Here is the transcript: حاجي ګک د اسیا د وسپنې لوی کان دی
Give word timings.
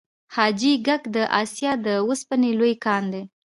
حاجي 0.35 0.73
ګک 0.85 1.03
د 1.15 1.17
اسیا 1.41 1.71
د 1.85 1.87
وسپنې 2.09 2.51
لوی 2.59 2.73
کان 2.85 3.03
دی 3.13 3.23